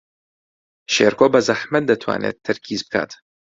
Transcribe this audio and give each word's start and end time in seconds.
شێرکۆ 0.93 1.25
بەزەحمەت 1.33 1.83
دەتوانێت 1.91 2.37
تەرکیز 2.45 2.81
بکات. 2.85 3.11